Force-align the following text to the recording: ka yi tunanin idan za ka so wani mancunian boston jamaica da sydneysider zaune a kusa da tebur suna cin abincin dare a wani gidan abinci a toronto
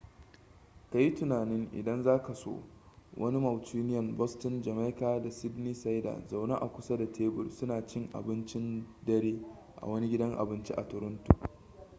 ka 0.91 0.97
yi 0.99 1.13
tunanin 1.15 1.69
idan 1.73 2.03
za 2.03 2.21
ka 2.23 2.33
so 2.35 2.63
wani 3.17 3.39
mancunian 3.39 4.17
boston 4.17 4.61
jamaica 4.61 5.19
da 5.23 5.31
sydneysider 5.31 6.27
zaune 6.27 6.55
a 6.55 6.67
kusa 6.67 6.97
da 6.97 7.11
tebur 7.11 7.49
suna 7.51 7.85
cin 7.87 8.09
abincin 8.13 8.85
dare 9.05 9.35
a 9.75 9.87
wani 9.87 10.09
gidan 10.09 10.35
abinci 10.37 10.73
a 10.73 10.87
toronto 10.87 11.33